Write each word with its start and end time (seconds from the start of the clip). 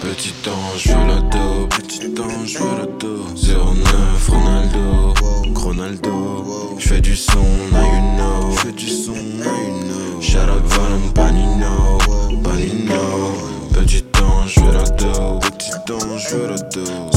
Petit 0.00 0.34
ange, 0.48 0.82
je 0.82 0.92
veux 0.92 1.20
dos, 1.28 1.66
petit 1.66 2.14
ange, 2.18 2.46
je 2.46 2.58
veux 2.58 2.86
dos 2.98 3.26
09 3.36 4.28
Ronaldo, 4.28 5.14
Ronaldo. 5.54 6.44
Je 6.78 6.88
fais 6.88 7.00
du 7.02 7.14
son, 7.14 7.44
now 7.70 7.82
you 7.82 8.00
know. 8.16 8.50
Je 8.52 8.56
fais 8.60 8.72
du 8.72 8.88
son, 8.88 9.12
now 9.12 9.44
you 9.44 9.84
know. 9.84 10.20
Shout 10.22 10.48
out 10.48 10.64
Valum 10.64 11.12
Panino, 11.12 11.98
Panino. 12.42 13.34
Petit 13.74 14.04
ange, 14.22 14.54
je 14.54 14.60
veux 14.60 14.72
dos, 14.96 15.38
petit 15.40 15.92
ange, 15.92 16.28
je 16.30 16.36
veux 16.36 16.48
dos 16.72 17.10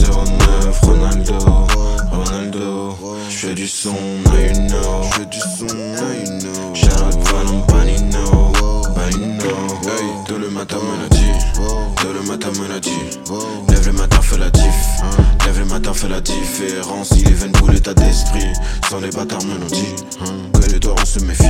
09 0.65 0.81
Ronaldo, 0.81 1.37
Ronaldo. 2.11 2.97
Je 3.29 3.35
fais 3.47 3.53
du 3.53 3.67
son, 3.67 3.93
now 4.25 4.37
you 4.37 4.53
know. 4.67 5.03
Je 5.03 5.09
fais 5.19 5.25
du 5.25 5.39
son, 5.39 5.73
now 5.73 6.11
you 6.11 6.27
know. 6.41 6.52
Matin 10.63 10.77
l'a 10.77 12.13
le 12.13 12.21
matin 12.21 12.49
me 12.51 12.67
l'a 12.69 12.79
dit. 12.79 12.89
Lève 13.69 13.85
le 13.85 13.93
matin, 13.93 14.21
fais 14.21 14.37
la 14.37 14.49
diff. 14.49 14.63
Lève 15.45 15.59
le 15.59 15.65
matin, 15.65 15.93
fais 15.93 16.07
la 16.07 16.21
différence. 16.21 17.09
Il 17.17 17.27
est 17.27 17.33
veine 17.33 17.51
pour 17.51 17.69
l'état 17.69 17.93
d'esprit. 17.93 18.47
Sans 18.89 19.01
les 19.01 19.09
bâtards 19.09 19.41
les 20.71 20.79
doigts 20.79 20.95
on 21.01 21.05
se 21.05 21.19
méfie. 21.19 21.43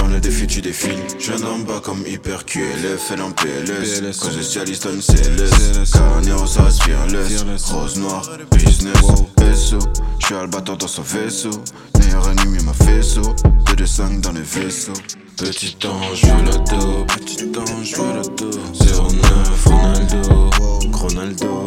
Dans 0.00 0.06
le 0.06 0.18
défi, 0.18 0.46
tu 0.46 0.62
défiles. 0.62 0.98
Je 1.18 1.32
viens 1.32 1.40
d'en 1.40 1.58
bas 1.58 1.80
comme 1.84 2.04
hyper 2.06 2.46
QLF, 2.46 3.10
elle 3.12 3.20
en 3.20 3.32
PLS. 3.32 4.18
Cause 4.18 4.38
the 4.38 4.42
cialiste 4.42 4.86
on 4.86 5.00
CLS. 5.00 5.92
Carnero, 5.92 6.46
ça 6.46 6.62
respire 6.62 7.06
less. 7.08 7.70
Rose 7.70 7.98
noire, 7.98 8.26
business. 8.52 8.96
SO. 9.54 9.78
Je 10.20 10.26
suis 10.26 10.34
albatteur 10.34 10.78
dans 10.78 10.88
son 10.88 11.02
vaisseau. 11.02 11.50
Meilleur 11.98 12.30
ennemi, 12.30 12.62
ma 12.64 12.72
faisceau. 12.72 13.34
2 13.66 13.76
de 13.76 13.84
5 13.84 14.20
dans 14.22 14.32
les 14.32 14.40
vaisseaux. 14.40 14.92
Petit 15.36 15.76
ange, 15.86 16.22
je 16.22 16.44
l'auto. 16.44 17.06
Ange, 17.42 17.82
je 17.82 17.96
veux 17.96 18.14
l'auto. 18.14 18.50
09, 18.72 19.64
Ronaldo. 19.66 20.50
Ronaldo. 20.92 21.64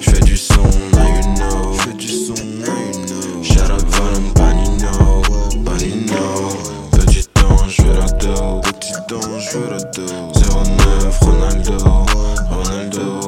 Je 0.00 0.20
du 0.24 0.36
son, 0.36 0.54
now 0.92 1.08
you 1.08 1.34
know. 1.34 1.72
Je 1.72 1.80
fais 1.82 1.92
du 1.94 2.08
son, 2.08 2.34
now 2.34 2.66
you 2.92 3.06
know. 3.06 3.42
Shout 3.42 3.70
out 3.72 3.84
Valon 3.88 4.30
Panino. 4.34 5.22
Panino. 5.64 6.48
Petit 6.92 7.28
ange, 7.42 7.74
je 7.76 7.82
veux 7.82 7.94
l'auto. 7.94 8.60
Petit 8.60 9.14
ange, 9.14 9.50
je 9.52 9.58
veux 9.58 9.70
l'auto. 9.70 10.02
09, 10.32 11.18
Ronaldo. 11.20 11.76
Ronaldo. 12.48 13.25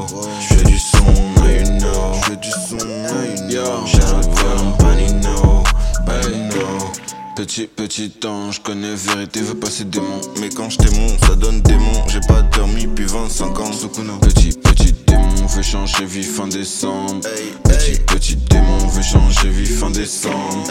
Petit, 7.59 7.67
petit 7.67 8.27
ange, 8.28 8.62
connais 8.62 8.95
vérité, 8.95 9.41
veux 9.41 9.56
passer 9.56 9.83
démon. 9.83 10.20
Mais 10.39 10.48
quand 10.48 10.70
je 10.70 10.78
démon, 10.78 11.09
ça 11.27 11.34
donne 11.34 11.61
démon. 11.62 12.06
J'ai 12.06 12.20
pas 12.20 12.42
dormi 12.42 12.87
depuis 12.87 13.06
25 13.06 13.59
ans. 13.59 13.73
Sukuna. 13.73 14.12
Petit, 14.20 14.51
petit 14.53 14.95
démon, 15.09 15.47
veut 15.48 15.62
changer 15.62 16.05
vie 16.05 16.23
fin 16.23 16.47
décembre. 16.47 17.20
Petit, 17.64 17.98
petit 18.06 18.36
démon, 18.36 18.86
veut 18.86 19.03
changer 19.03 19.48
vie 19.48 19.67
fin 19.67 19.91
décembre. 19.91 20.69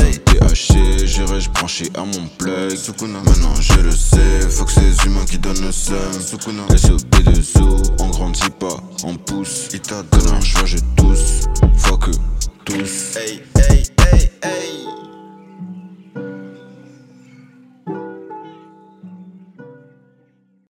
Les 0.00 0.18
THC, 0.18 1.06
j'irai 1.06 1.38
branché 1.54 1.88
à 1.94 2.00
mon 2.00 2.26
plug. 2.36 2.74
Sukuna. 2.74 3.20
Maintenant 3.20 3.54
je 3.60 3.80
le 3.80 3.92
sais, 3.92 4.50
faut 4.50 4.64
que 4.64 4.72
ces 4.72 5.06
humains 5.06 5.26
qui 5.30 5.38
donnent 5.38 5.64
le 5.64 5.70
seum. 5.70 6.20
Sukuna. 6.20 6.64
SOB 6.76 7.32
de 7.32 7.40
zoo, 7.40 7.76
on 8.00 8.08
grandit 8.08 8.50
pas, 8.58 8.82
on 9.04 9.14
pousse. 9.14 9.68
Il 9.72 9.78
t'a 9.78 10.02
donné 10.02 10.32
un 10.32 10.40
choix, 10.40 10.64
je 10.64 10.78
tousse. 10.96 11.44